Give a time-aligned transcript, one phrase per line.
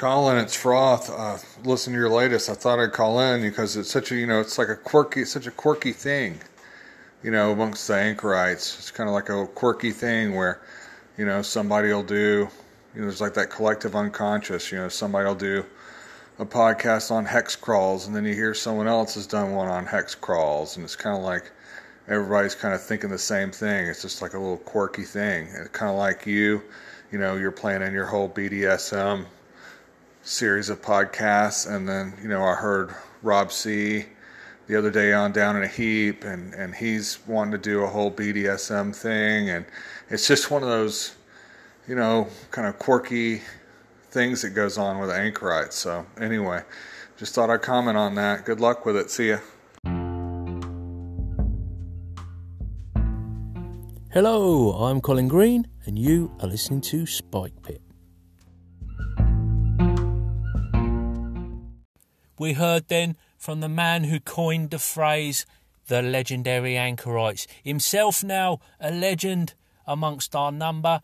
[0.00, 1.10] Colin, it's Froth.
[1.10, 2.48] Uh, listen to your latest.
[2.48, 5.26] I thought I'd call in because it's such a, you know, it's like a quirky,
[5.26, 6.40] such a quirky thing,
[7.22, 8.78] you know, amongst the anchorites.
[8.78, 10.62] It's kind of like a quirky thing where,
[11.18, 12.48] you know, somebody will do,
[12.94, 15.66] you know, there's like that collective unconscious, you know, somebody will do
[16.38, 19.84] a podcast on hex crawls and then you hear someone else has done one on
[19.84, 21.52] hex crawls and it's kind of like
[22.08, 23.86] everybody's kind of thinking the same thing.
[23.86, 25.48] It's just like a little quirky thing.
[25.48, 26.62] It's kind of like you,
[27.12, 29.26] you know, you're planning your whole BDSM
[30.22, 34.06] series of podcasts, and then you know I heard Rob C
[34.66, 37.86] the other day on Down in a Heap, and and he's wanting to do a
[37.86, 39.64] whole BDSM thing, and
[40.08, 41.14] it's just one of those,
[41.88, 43.42] you know, kind of quirky
[44.10, 45.76] things that goes on with anchorites.
[45.76, 46.62] So anyway,
[47.16, 48.44] just thought I'd comment on that.
[48.44, 49.10] Good luck with it.
[49.10, 49.38] See ya.
[54.12, 57.80] Hello, I'm Colin Green, and you are listening to Spike Pit.
[62.40, 65.44] We heard then from the man who coined the phrase
[65.88, 69.52] the legendary anchorites, himself now a legend
[69.86, 71.02] amongst our number.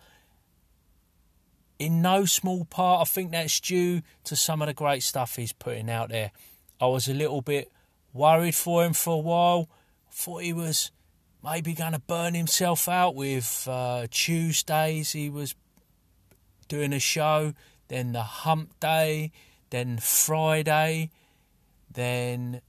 [1.78, 5.52] In no small part, I think that's due to some of the great stuff he's
[5.52, 6.32] putting out there.
[6.80, 7.70] I was a little bit
[8.14, 9.68] worried for him for a while.
[10.10, 10.90] Thought he was
[11.44, 15.12] maybe going to burn himself out with uh, Tuesdays.
[15.12, 15.54] He was
[16.66, 17.52] doing a show,
[17.88, 19.32] then the hump day,
[19.68, 21.10] then Friday,
[21.96, 22.60] then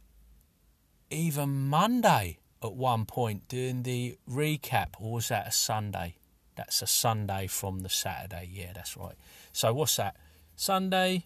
[1.12, 6.16] even Monday at one point doing the recap, or was that a Sunday?
[6.56, 8.50] That's a Sunday from the Saturday.
[8.52, 9.14] Yeah, that's right.
[9.52, 10.16] So what's that?
[10.56, 11.26] Sunday,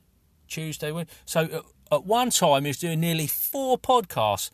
[0.50, 0.92] Tuesday.
[1.24, 4.52] So at, at one time he was doing nearly four podcasts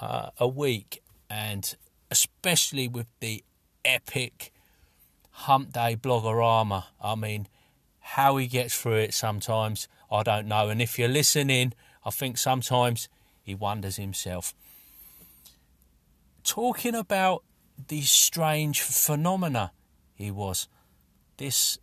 [0.00, 1.76] uh, a week, and
[2.10, 3.44] especially with the
[3.84, 4.52] epic
[5.30, 6.84] Hump Day Bloggerama.
[7.00, 7.46] I mean,
[8.00, 10.68] how he gets through it sometimes, I don't know.
[10.68, 13.08] And if you're listening, I think sometimes
[13.42, 14.54] he wonders himself.
[16.44, 17.42] Talking about
[17.88, 19.72] these strange phenomena
[20.14, 20.68] he was,
[21.36, 21.78] this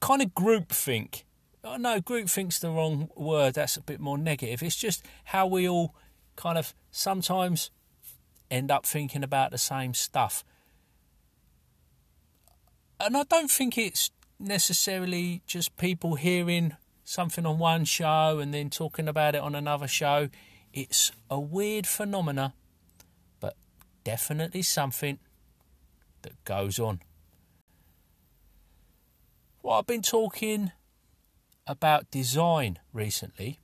[0.00, 1.22] kind of groupthink.
[1.62, 3.54] Oh, no, groupthink's the wrong word.
[3.54, 4.62] That's a bit more negative.
[4.62, 5.94] It's just how we all
[6.36, 7.70] kind of sometimes
[8.50, 10.44] end up thinking about the same stuff.
[13.00, 18.70] And I don't think it's necessarily just people hearing something on one show and then
[18.70, 20.28] talking about it on another show.
[20.72, 22.54] It's a weird phenomena,
[23.38, 23.56] but
[24.02, 25.18] definitely something
[26.22, 27.00] that goes on.
[29.62, 30.72] Well, I've been talking
[31.66, 33.60] about design recently.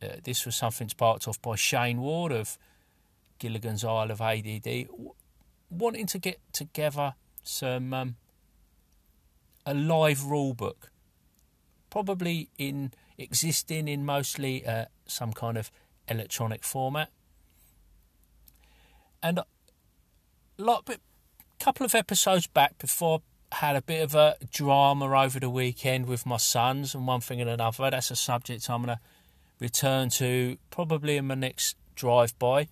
[0.00, 2.56] Uh, this was something sparked off by Shane Ward of
[3.38, 4.86] Gilligan's Isle of ADD,
[5.70, 8.16] wanting to get together some um,
[9.66, 10.90] a live rule book
[11.90, 15.70] probably in existing in mostly uh, some kind of
[16.08, 17.10] electronic format.
[19.22, 19.44] And a
[20.58, 20.88] lot,
[21.58, 26.06] couple of episodes back before I had a bit of a drama over the weekend
[26.06, 27.90] with my sons and one thing and another.
[27.90, 29.00] That's a subject I'm going to
[29.58, 32.68] return to probably in my next drive by.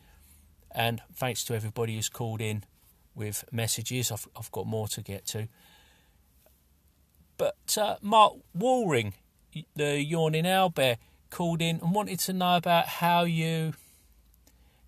[0.71, 2.65] And thanks to everybody who's called in
[3.15, 4.13] with messages.
[4.13, 5.49] I've, I've got more to get to.
[7.77, 9.13] Uh, Mark Walring,
[9.75, 10.97] the yawning owlbear,
[11.31, 13.75] called in and wanted to know about how you,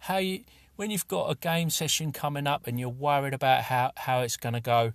[0.00, 0.44] how you,
[0.76, 4.36] when you've got a game session coming up and you're worried about how, how it's
[4.36, 4.92] going to go,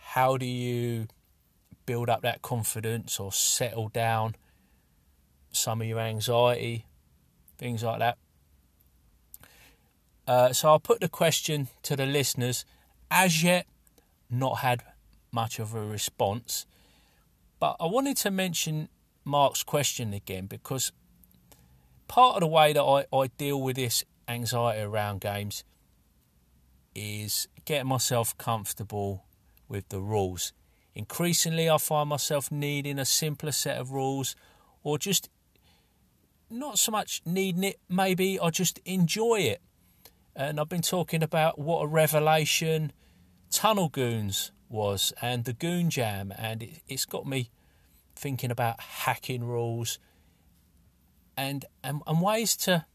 [0.00, 1.06] how do you
[1.86, 4.34] build up that confidence or settle down
[5.52, 6.84] some of your anxiety,
[7.56, 8.18] things like that.
[10.26, 12.64] Uh, so I'll put the question to the listeners.
[13.10, 13.66] As yet,
[14.28, 14.82] not had
[15.30, 16.66] much of a response.
[17.58, 18.88] But I wanted to mention
[19.24, 20.92] Mark's question again because
[22.08, 25.64] part of the way that I, I deal with this anxiety around games
[26.94, 29.24] is getting myself comfortable
[29.68, 30.52] with the rules.
[30.94, 34.34] Increasingly, I find myself needing a simpler set of rules
[34.82, 35.28] or just
[36.48, 39.60] not so much needing it, maybe I just enjoy it.
[40.34, 42.92] And I've been talking about what a revelation
[43.50, 47.50] Tunnel Goons was and the Goon Jam, and it, it's got me
[48.14, 49.98] thinking about hacking rules
[51.36, 52.86] and, and and ways to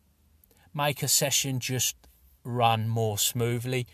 [0.74, 1.96] make a session just
[2.44, 3.88] run more smoothly.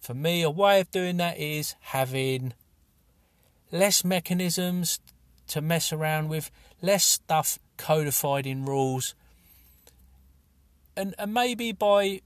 [0.00, 2.54] For me, a way of doing that is having
[3.72, 5.00] less mechanisms
[5.48, 6.50] to mess around with,
[6.80, 9.14] less stuff codified in rules,
[10.96, 12.20] and, and maybe by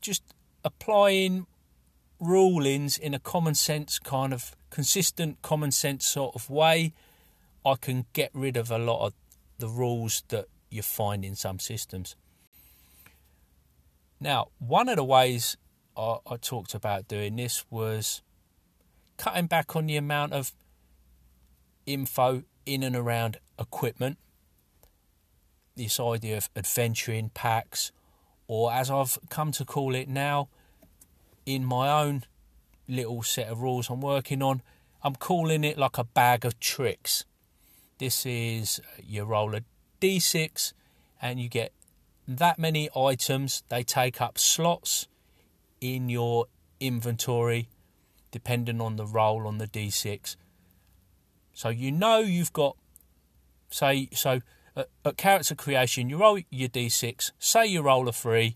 [0.00, 0.22] just
[0.64, 1.46] applying
[2.20, 6.92] rulings in a common sense kind of consistent, common sense sort of way,
[7.64, 9.14] I can get rid of a lot of
[9.58, 12.16] the rules that you find in some systems.
[14.20, 15.56] Now, one of the ways
[15.96, 18.22] I, I talked about doing this was
[19.16, 20.52] cutting back on the amount of
[21.86, 24.18] info in and around equipment.
[25.76, 27.92] This idea of adventuring packs,
[28.46, 30.48] or as I've come to call it now,
[31.48, 32.24] in my own
[32.86, 34.60] little set of rules I'm working on,
[35.02, 37.24] I'm calling it like a bag of tricks.
[37.98, 39.62] This is uh, you roll a
[40.00, 40.74] d6
[41.22, 41.72] and you get
[42.26, 43.62] that many items.
[43.70, 45.08] They take up slots
[45.80, 46.46] in your
[46.80, 47.68] inventory
[48.30, 50.36] depending on the roll on the d6.
[51.54, 52.76] So you know you've got,
[53.70, 54.42] say, so
[54.76, 58.54] at, at character creation, you roll your d6, say you roll a 3,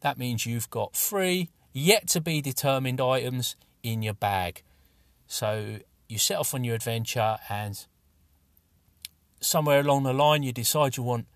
[0.00, 4.62] that means you've got three yet to be determined items in your bag.
[5.26, 7.84] So you set off on your adventure and
[9.40, 11.26] somewhere along the line you decide you want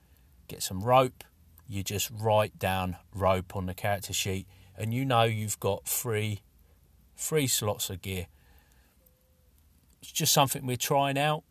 [0.47, 1.25] get some rope.
[1.69, 4.47] You just write down rope on the character sheet
[4.79, 6.41] and you know you've got three
[7.17, 8.29] three slots of gear.
[10.01, 11.43] It's just something we're trying out.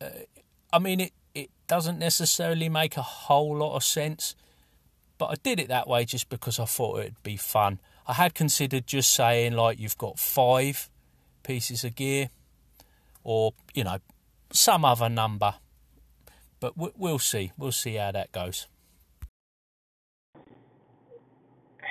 [0.00, 0.08] Uh,
[0.72, 4.34] i mean it it doesn't necessarily make a whole lot of sense
[5.22, 7.78] but i did it that way just because i thought it'd be fun
[8.08, 10.88] i had considered just saying like you've got five
[11.42, 12.28] pieces of gear
[13.24, 13.98] or you know
[14.52, 15.54] some other number.
[16.60, 17.52] But we'll see.
[17.58, 18.68] We'll see how that goes.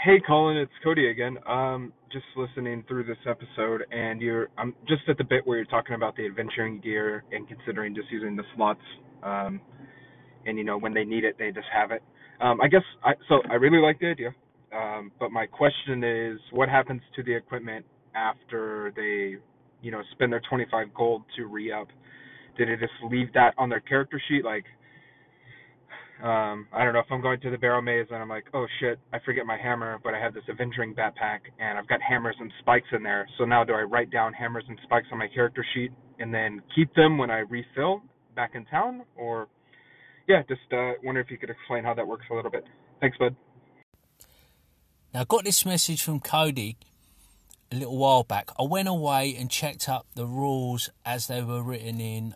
[0.03, 1.37] Hey, Colin, it's Cody again.
[1.45, 5.65] Um, just listening through this episode, and you're I'm just at the bit where you're
[5.65, 8.81] talking about the adventuring gear and considering just using the slots.
[9.23, 9.59] Um,
[10.45, 12.01] and you know when they need it, they just have it.
[12.41, 14.33] Um, I guess I so I really like the idea.
[14.75, 17.85] Um, but my question is, what happens to the equipment
[18.15, 19.35] after they,
[19.81, 21.87] you know, spend their 25 gold to re-up?
[22.57, 24.45] Did it just leave that on their character sheet?
[24.45, 24.63] Like,
[26.23, 28.65] um, I don't know if I'm going to the barrow maze and I'm like, oh
[28.79, 32.35] shit, I forget my hammer, but I have this adventuring backpack and I've got hammers
[32.39, 33.27] and spikes in there.
[33.37, 36.61] So now do I write down hammers and spikes on my character sheet and then
[36.75, 38.03] keep them when I refill
[38.35, 39.01] back in town?
[39.17, 39.47] Or,
[40.31, 42.63] yeah, just uh, wonder if you could explain how that works a little bit.
[43.01, 43.35] Thanks, bud.
[45.13, 46.77] Now, I got this message from Cody
[47.69, 48.49] a little while back.
[48.57, 52.35] I went away and checked up the rules as they were written in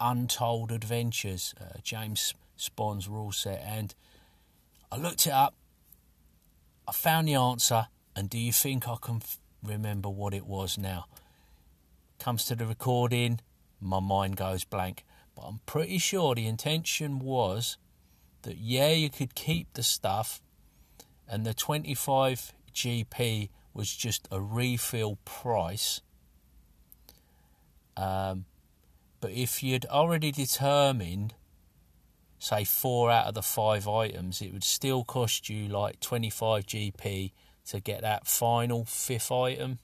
[0.00, 3.94] Untold Adventures, uh, James Spahn's rule set, and
[4.90, 5.54] I looked it up.
[6.88, 10.78] I found the answer, and do you think I can f- remember what it was
[10.78, 11.04] now?
[12.18, 13.40] Comes to the recording,
[13.78, 15.04] my mind goes blank.
[15.36, 17.76] But I'm pretty sure the intention was
[18.42, 20.40] that yeah, you could keep the stuff,
[21.28, 26.00] and the 25 GP was just a refill price.
[27.96, 28.46] Um,
[29.20, 31.34] but if you'd already determined,
[32.38, 37.32] say, four out of the five items, it would still cost you like 25 GP
[37.66, 39.78] to get that final fifth item.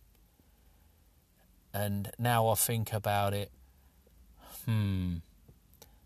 [1.74, 3.50] And now I think about it,
[4.66, 5.16] hmm,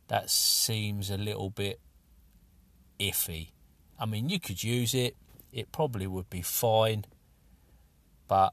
[0.08, 1.80] that seems a little bit
[3.00, 3.50] iffy.
[3.98, 5.16] I mean, you could use it,
[5.52, 7.04] it probably would be fine,
[8.28, 8.52] but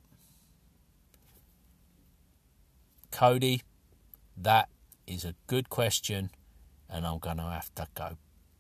[3.11, 3.61] Cody,
[4.37, 4.69] that
[5.05, 6.31] is a good question,
[6.89, 8.17] and I'm going to have to go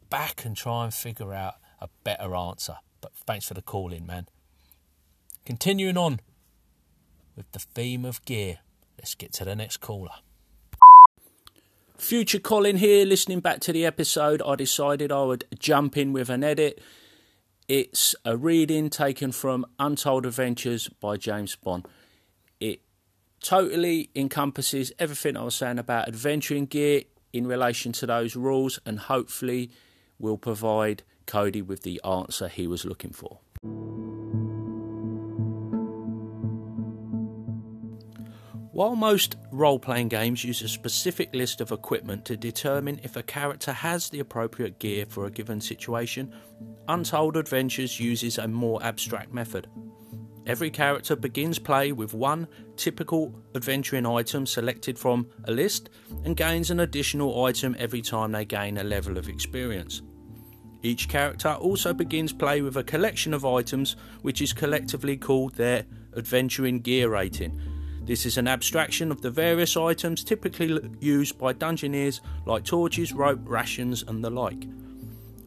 [0.09, 2.75] back and try and figure out a better answer.
[3.01, 4.27] But thanks for the call in, man.
[5.45, 6.19] Continuing on
[7.35, 8.59] with the theme of gear,
[8.97, 10.11] let's get to the next caller.
[11.97, 14.41] Future Colin here, listening back to the episode.
[14.45, 16.81] I decided I would jump in with an edit.
[17.67, 21.87] It's a reading taken from Untold Adventures by James Bond.
[22.59, 22.81] It
[23.41, 28.99] totally encompasses everything I was saying about adventuring gear in relation to those rules and
[28.99, 29.71] hopefully
[30.19, 33.39] will provide Cody with the answer he was looking for.
[38.73, 43.21] While most role playing games use a specific list of equipment to determine if a
[43.21, 46.33] character has the appropriate gear for a given situation,
[46.87, 49.67] Untold Adventures uses a more abstract method.
[50.47, 55.91] Every character begins play with one typical adventuring item selected from a list
[56.25, 60.01] and gains an additional item every time they gain a level of experience.
[60.81, 65.85] Each character also begins play with a collection of items which is collectively called their
[66.17, 67.72] adventuring gear rating.
[68.05, 73.39] This is an abstraction of the various items typically used by dungeoneers like torches, rope,
[73.43, 74.67] rations, and the like.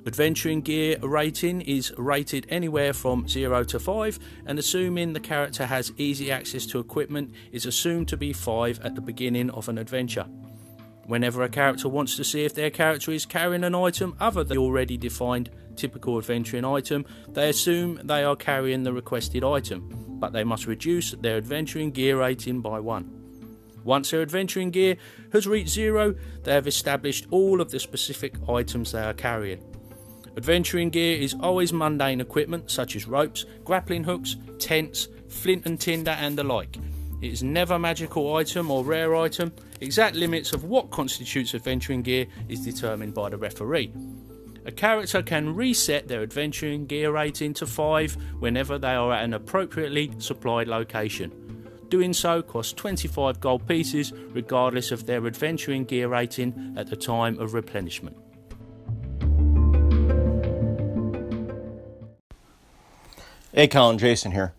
[0.06, 5.92] Adventuring gear rating is rated anywhere from 0 to 5, and assuming the character has
[5.98, 10.26] easy access to equipment, is assumed to be 5 at the beginning of an adventure.
[11.06, 14.56] Whenever a character wants to see if their character is carrying an item other than
[14.56, 20.32] the already defined typical adventuring item, they assume they are carrying the requested item, but
[20.32, 23.12] they must reduce their adventuring gear rating by 1.
[23.84, 24.96] Once their adventuring gear
[25.32, 29.62] has reached 0, they have established all of the specific items they are carrying.
[30.36, 36.10] Adventuring gear is always mundane equipment such as ropes, grappling hooks, tents, flint and tinder,
[36.10, 36.76] and the like.
[37.22, 39.52] It is never magical item or rare item.
[39.80, 43.92] Exact limits of what constitutes adventuring gear is determined by the referee.
[44.66, 49.32] A character can reset their adventuring gear rating to 5 whenever they are at an
[49.32, 51.30] appropriately supplied location.
[51.88, 57.38] Doing so costs 25 gold pieces regardless of their adventuring gear rating at the time
[57.38, 58.16] of replenishment.
[63.52, 64.52] Hey, Colin, Jason here.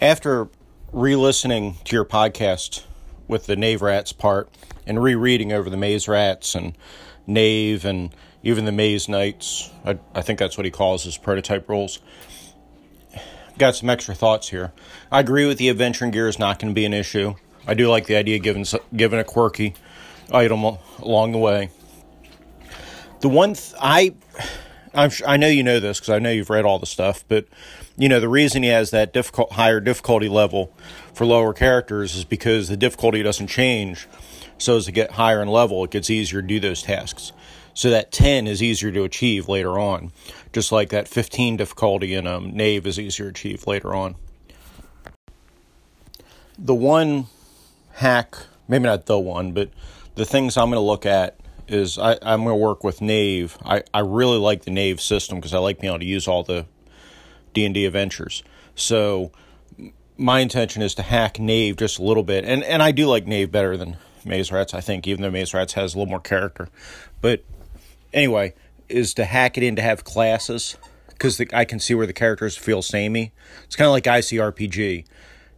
[0.00, 0.48] After
[0.92, 2.82] re listening to your podcast
[3.28, 4.48] with the Knave Rats part
[4.84, 6.76] and rereading over the Maze Rats and
[7.24, 8.12] Knave and
[8.48, 11.98] even the Maze Knights, I, I think that's what he calls his prototype rules.
[13.58, 14.72] Got some extra thoughts here.
[15.12, 17.34] I agree with the adventuring gear is not going to be an issue.
[17.66, 18.64] I do like the idea of giving,
[18.96, 19.74] giving a quirky
[20.32, 20.64] item
[20.98, 21.68] along the way.
[23.20, 24.14] The one th- I
[24.94, 27.46] I'm, I know you know this because I know you've read all the stuff, but
[27.98, 30.72] you know the reason he has that difficult higher difficulty level
[31.12, 34.08] for lower characters is because the difficulty doesn't change.
[34.56, 37.32] So as to get higher in level, it gets easier to do those tasks.
[37.78, 40.10] So that 10 is easier to achieve later on,
[40.52, 44.16] just like that 15 difficulty in um, Knave is easier to achieve later on.
[46.58, 47.26] The one
[47.92, 49.70] hack, maybe not the one, but
[50.16, 53.56] the things I'm going to look at is I, I'm going to work with Knave.
[53.64, 56.42] I, I really like the Knave system because I like being able to use all
[56.42, 56.66] the
[57.54, 58.42] D&D adventures.
[58.74, 59.30] So
[60.16, 62.44] my intention is to hack Knave just a little bit.
[62.44, 65.54] And, and I do like Knave better than Maze Rats, I think, even though Maze
[65.54, 66.70] Rats has a little more character.
[67.20, 67.44] But
[68.12, 68.54] anyway,
[68.88, 70.76] is to hack it in to have classes
[71.08, 73.32] because I can see where the characters feel samey.
[73.64, 75.04] It's kind of like ICRPG.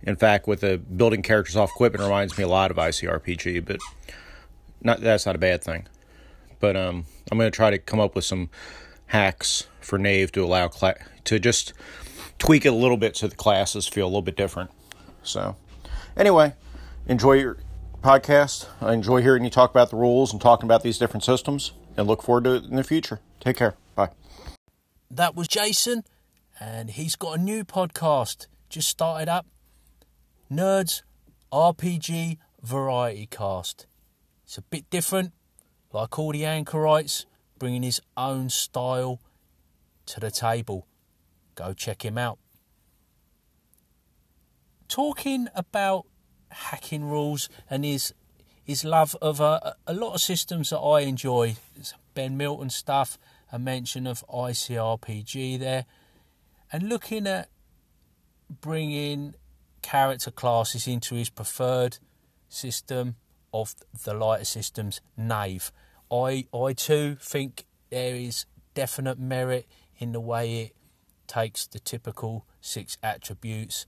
[0.03, 3.81] In fact, with the building characters off equipment reminds me a lot of ICRPG, but
[4.81, 5.87] not that's not a bad thing.
[6.59, 8.49] But um, I'm going to try to come up with some
[9.07, 11.75] hacks for Knave to allow cla- to just
[12.39, 14.71] tweak it a little bit so the classes feel a little bit different.
[15.23, 15.57] So,
[16.17, 16.55] anyway,
[17.07, 17.59] enjoy your
[18.03, 18.67] podcast.
[18.81, 22.07] I enjoy hearing you talk about the rules and talking about these different systems, and
[22.07, 23.21] look forward to it in the future.
[23.41, 23.75] Take care.
[23.95, 24.11] Bye.
[25.11, 26.05] That was Jason,
[26.59, 29.47] and he's got a new podcast just started up
[30.51, 31.03] Nerds
[31.53, 33.87] RPG Variety Cast.
[34.45, 35.33] It's a bit different,
[35.93, 37.27] like all the anchorites,
[37.59, 39.21] bringing his own style
[40.07, 40.87] to the table.
[41.57, 42.39] Go check him out.
[44.89, 46.07] Talking about
[46.51, 48.15] hacking rules and his
[48.71, 51.57] his love of a, a lot of systems that I enjoy.
[51.75, 53.19] There's ben Milton stuff,
[53.51, 55.87] a mention of ICRPG there,
[56.73, 57.49] and looking at
[58.61, 59.35] bringing
[59.83, 61.99] character classes into his preferred
[62.49, 63.17] system
[63.53, 63.75] of
[64.05, 65.73] the lighter systems, Knave.
[66.09, 69.67] I I too think there is definite merit
[69.99, 70.77] in the way it
[71.27, 73.87] takes the typical six attributes.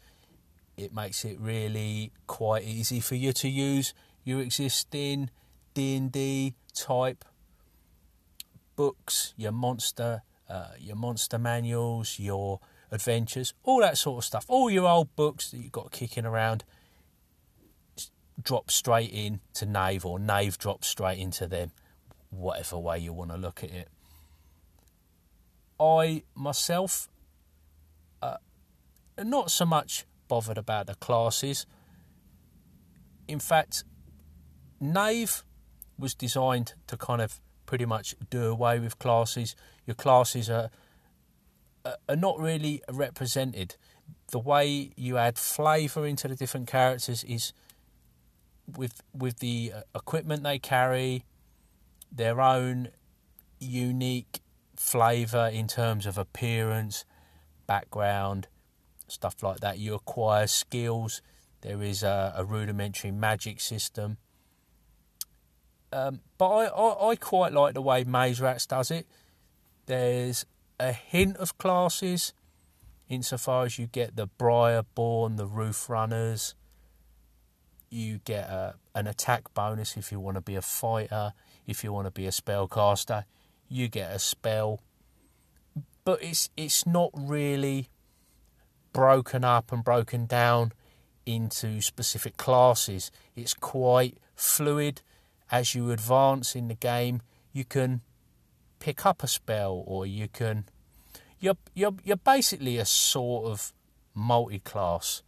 [0.76, 5.30] It makes it really quite easy for you to use your existing
[5.74, 7.24] D&D type
[8.76, 12.60] books, your monster, uh, your monster manuals, your
[12.90, 14.44] adventures, all that sort of stuff.
[14.48, 16.64] All your old books that you've got kicking around
[18.40, 21.72] drop straight in to Knave or Knave drop straight into them,
[22.30, 23.88] whatever way you want to look at it.
[25.78, 27.08] I myself,
[28.20, 28.36] uh,
[29.22, 31.66] not so much bothered about the classes.
[33.26, 33.84] In fact,
[34.82, 35.44] Knave
[35.96, 39.54] was designed to kind of pretty much do away with classes.
[39.86, 40.70] Your classes are
[42.08, 43.76] are not really represented.
[44.30, 47.52] The way you add flavour into the different characters is
[48.76, 51.24] with with the uh, equipment they carry,
[52.10, 52.88] their own
[53.60, 54.40] unique
[54.76, 57.04] flavour in terms of appearance,
[57.66, 58.48] background,
[59.06, 59.78] stuff like that.
[59.78, 61.22] You acquire skills.
[61.60, 64.16] There is a, a rudimentary magic system.
[65.92, 69.06] Um, but I, I, I, quite like the way Maze Rats does it.
[69.86, 70.46] There's
[70.80, 72.32] a hint of classes
[73.08, 76.54] insofar as you get the Briarborn, the Roof Runners,
[77.90, 81.34] you get a, an attack bonus if you want to be a fighter.
[81.66, 83.24] If you want to be a spellcaster,
[83.68, 84.80] you get a spell.
[86.04, 87.88] but it's it's not really
[88.92, 90.72] broken up and broken down
[91.26, 93.10] into specific classes.
[93.36, 95.02] It's quite fluid.
[95.52, 97.20] As you advance in the game,
[97.52, 98.00] you can
[98.78, 100.64] pick up a spell, or you can.
[101.38, 103.74] You're you're you're basically a sort of
[104.14, 105.22] multi-class.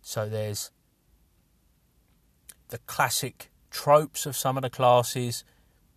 [0.00, 0.70] So there's
[2.70, 5.44] the classic tropes of some of the classes,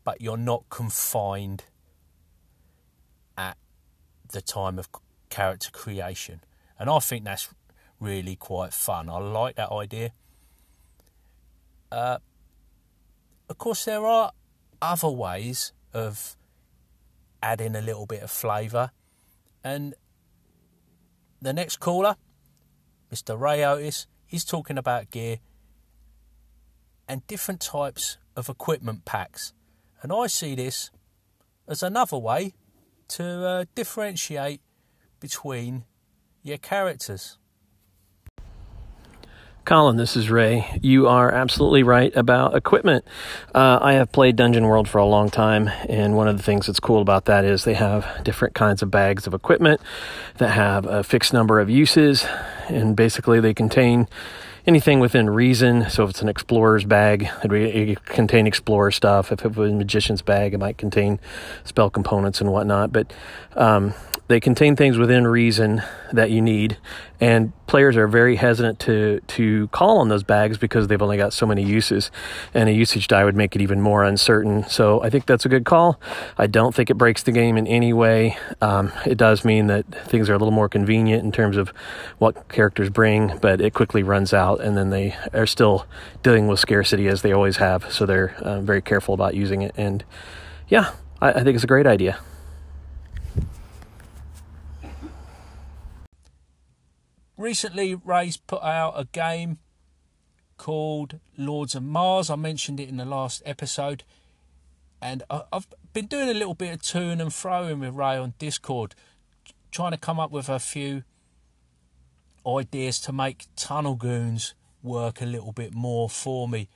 [0.03, 1.63] but you're not confined
[3.37, 3.57] at
[4.31, 4.89] the time of
[5.29, 6.41] character creation.
[6.77, 7.49] And I think that's
[7.99, 9.09] really quite fun.
[9.09, 10.11] I like that idea.
[11.91, 12.17] Uh,
[13.49, 14.31] of course, there are
[14.81, 16.35] other ways of
[17.41, 18.91] adding a little bit of flavour.
[19.63, 19.93] And
[21.41, 22.15] the next caller,
[23.11, 23.39] Mr.
[23.39, 25.37] Ray Otus, he's talking about gear
[27.07, 29.53] and different types of equipment packs.
[30.01, 30.89] And I see this
[31.67, 32.53] as another way
[33.09, 34.61] to uh, differentiate
[35.19, 35.85] between
[36.41, 37.37] your characters.
[39.65, 40.67] Colin, this is Ray.
[40.81, 43.05] You are absolutely right about equipment.
[43.55, 46.67] Uh, I have played Dungeon World for a long time, and one of the things
[46.67, 49.79] that's cool about that is they have different kinds of bags of equipment
[50.37, 52.25] that have a fixed number of uses,
[52.67, 54.09] and basically they contain
[54.67, 55.89] anything within reason.
[55.89, 59.31] So if it's an explorer's bag, it would contain explorer stuff.
[59.31, 61.21] If it was a magician's bag, it might contain
[61.63, 62.91] spell components and whatnot.
[62.91, 63.13] But
[63.55, 63.93] um,
[64.33, 66.75] they contain things within reason that you need,
[67.21, 71.33] and players are very hesitant to to call on those bags because they've only got
[71.33, 72.09] so many uses,
[72.51, 74.67] and a usage die would make it even more uncertain.
[74.67, 75.99] So I think that's a good call.
[76.35, 78.35] I don't think it breaks the game in any way.
[78.59, 81.71] Um, it does mean that things are a little more convenient in terms of
[82.17, 85.85] what characters bring, but it quickly runs out, and then they are still
[86.23, 87.93] dealing with scarcity as they always have.
[87.93, 90.03] So they're uh, very careful about using it, and
[90.69, 90.89] yeah,
[91.21, 92.17] I, I think it's a great idea.
[97.37, 99.59] Recently Ray's put out a game
[100.57, 102.29] called Lords of Mars.
[102.29, 104.03] I mentioned it in the last episode.
[105.01, 108.95] And I've been doing a little bit of toing and throwing with Ray on Discord,
[109.71, 111.03] trying to come up with a few
[112.47, 116.69] ideas to make Tunnel Goons work a little bit more for me.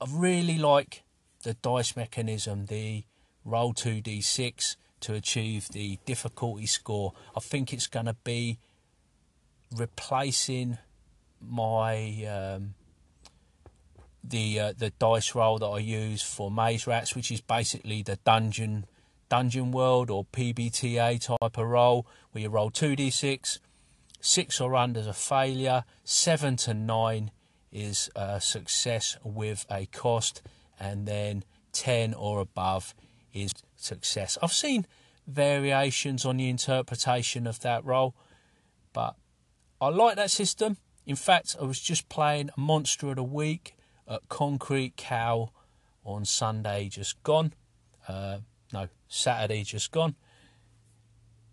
[0.00, 1.02] I really like
[1.44, 3.04] the dice mechanism, the
[3.44, 7.14] roll 2d6 to achieve the difficulty score.
[7.34, 8.58] I think it's going to be
[9.74, 10.78] replacing
[11.40, 12.74] my um,
[14.22, 18.16] the uh, the dice roll that I use for Maze Rats, which is basically the
[18.16, 18.86] dungeon
[19.28, 23.58] dungeon world or PBTA type of roll, where you roll two d six,
[24.20, 27.30] six or under is a failure, seven to nine
[27.72, 30.42] is a success with a cost,
[30.80, 32.94] and then ten or above
[33.32, 34.38] is success.
[34.42, 34.86] I've seen
[35.26, 38.14] variations on the interpretation of that roll,
[38.92, 39.16] but
[39.80, 40.78] I like that system.
[41.04, 43.76] In fact, I was just playing Monster of the Week
[44.08, 45.50] at Concrete Cow
[46.04, 47.52] on Sunday just gone.
[48.08, 48.38] Uh,
[48.72, 50.14] no, Saturday just gone.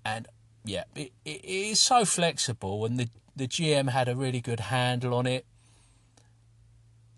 [0.06, 0.28] And
[0.64, 5.14] yeah, it, it is so flexible, and the, the GM had a really good handle
[5.14, 5.46] on it.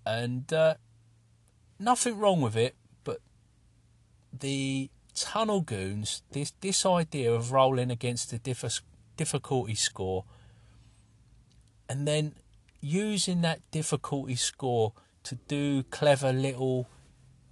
[0.06, 0.76] And uh,
[1.80, 3.20] nothing wrong with it, but
[4.32, 8.74] the Tunnel Goons, this, this idea of rolling against the
[9.18, 10.26] difficulty score
[11.90, 12.36] and then
[12.82, 14.94] using that difficulty score
[15.24, 16.88] to do clever little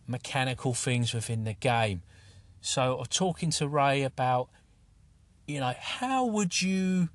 [0.07, 2.01] mechanical things within the game.
[2.61, 4.49] So I'm talking to Ray about,
[5.47, 7.09] you know, how would you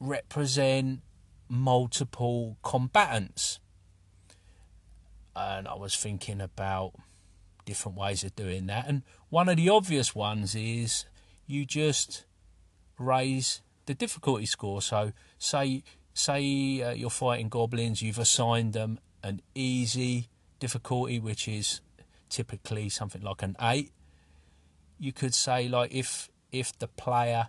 [0.00, 1.00] represent
[1.48, 3.60] multiple combatants?
[5.36, 6.94] And I was thinking about
[7.64, 8.88] different ways of doing that.
[8.88, 11.04] And one of the obvious ones is
[11.46, 12.24] you just
[12.98, 14.82] raise the difficulty score.
[14.82, 15.82] So say
[16.20, 20.28] say uh, you're fighting goblins, you've assigned them an easy
[20.58, 21.80] difficulty, which is
[22.28, 23.92] typically something like an eight.
[24.98, 27.48] You could say like if if the player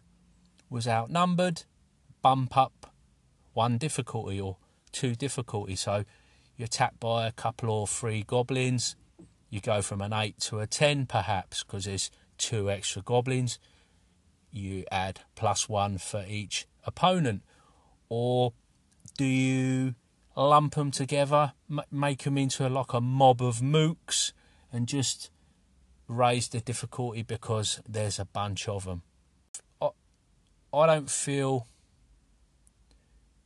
[0.69, 1.63] was outnumbered,
[2.21, 2.93] bump up
[3.53, 4.57] one difficulty or
[4.91, 5.75] two difficulty.
[5.75, 6.05] So
[6.55, 8.95] you're attacked by a couple or three goblins,
[9.49, 13.59] you go from an eight to a ten perhaps because there's two extra goblins.
[14.51, 17.43] You add plus one for each opponent
[18.09, 18.53] or
[19.17, 19.95] do you
[20.35, 21.53] lump them together,
[21.91, 24.33] make them into like a mob of mooks,
[24.71, 25.29] and just
[26.07, 29.03] raise the difficulty because there's a bunch of them?
[29.81, 29.89] I,
[30.73, 31.67] I don't feel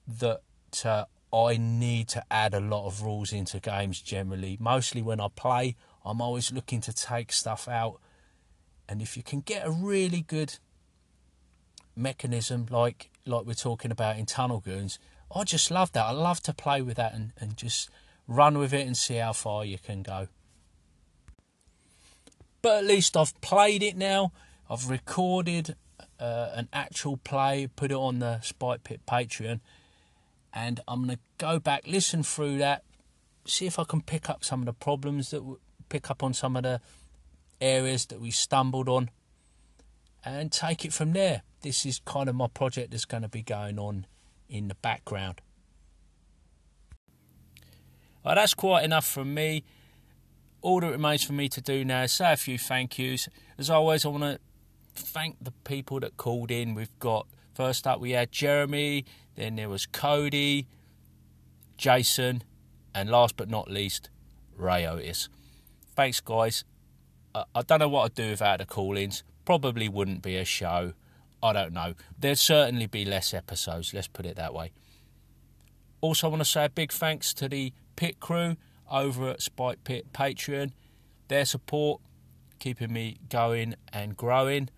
[0.08, 0.42] that
[0.84, 4.58] uh, I need to add a lot of rules into games generally.
[4.60, 5.76] Mostly when I play,
[6.06, 8.00] I'm always looking to take stuff out
[8.88, 10.58] And if you can get a really good
[11.96, 15.00] mechanism like like we're talking about in Tunnel Goons,
[15.34, 16.06] I just love that.
[16.06, 17.90] I love to play with that and, and just
[18.28, 20.28] run with it and see how far you can go.
[22.62, 24.32] But at least I've played it now.
[24.70, 25.76] I've recorded
[26.20, 29.60] uh, an actual play, put it on the Spike Pit Patreon,
[30.54, 32.84] and I'm going to go back, listen through that,
[33.46, 35.44] see if I can pick up some of the problems that
[35.90, 36.82] pick up on some of the
[37.62, 39.12] areas that we stumbled on,
[40.24, 41.44] and take it from there.
[41.62, 44.08] This is kind of my project that's going to be going on
[44.50, 45.42] in the background.
[48.24, 49.64] Well, that's quite enough from me.
[50.62, 53.30] All that remains for me to do now is say a few thank yous.
[53.58, 54.40] As always, I want to
[54.96, 56.74] thank the people that called in.
[56.74, 59.06] We've got first up we had Jeremy,
[59.36, 60.68] then there was Cody,
[61.78, 62.44] Jason,
[62.96, 64.10] and last but not least,
[64.58, 65.30] Ray Otus.
[65.96, 66.64] Thanks, guys.
[67.36, 69.24] I don't know what I'd do without the call ins.
[69.46, 70.94] Probably wouldn't be a show.
[71.46, 71.94] I don't know.
[72.18, 74.72] There'd certainly be less episodes, let's put it that way.
[76.02, 78.58] Also, I want to say a big thanks to the pit crew
[78.92, 80.72] over at Spike Pit Patreon.
[81.28, 82.02] Their support
[82.60, 84.70] keeping me going and growing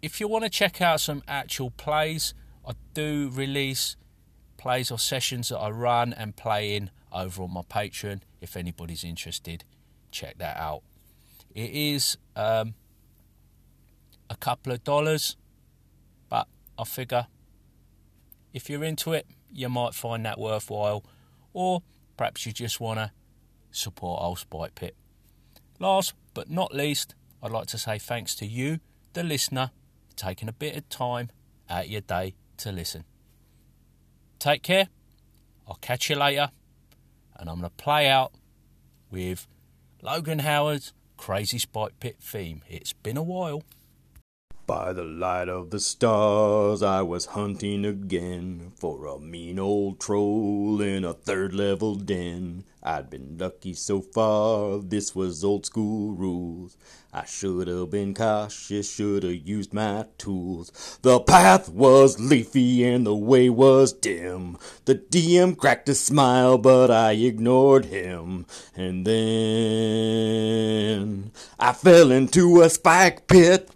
[0.00, 2.34] if you want to check out some actual plays,
[2.66, 3.96] I do release
[4.56, 8.20] plays or sessions that I run and play in over on my Patreon.
[8.40, 9.64] If anybody's interested,
[10.10, 10.82] check that out.
[11.54, 12.74] It is um,
[14.30, 15.36] a couple of dollars,
[16.78, 17.26] I figure
[18.54, 21.04] if you're into it, you might find that worthwhile,
[21.52, 21.82] or
[22.16, 23.10] perhaps you just want to
[23.70, 24.96] support Old Spike Pit.
[25.78, 28.80] Last but not least, I'd like to say thanks to you,
[29.12, 29.70] the listener,
[30.16, 31.30] taking a bit of time
[31.68, 33.04] out of your day to listen.
[34.38, 34.88] Take care.
[35.66, 36.50] I'll catch you later.
[37.36, 38.32] And I'm going to play out
[39.10, 39.46] with
[40.02, 42.62] Logan Howard's Crazy Spike Pit theme.
[42.68, 43.62] It's been a while.
[44.68, 50.82] By the light of the stars, I was hunting again for a mean old troll
[50.82, 52.64] in a third level den.
[52.82, 56.76] I'd been lucky so far, this was old school rules.
[57.14, 60.98] I should have been cautious, should have used my tools.
[61.00, 64.58] The path was leafy and the way was dim.
[64.84, 68.44] The DM cracked a smile, but I ignored him.
[68.76, 69.22] And then
[71.58, 73.70] I fell into a spike pit